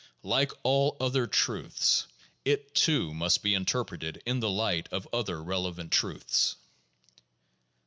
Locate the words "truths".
1.27-2.07, 5.91-6.55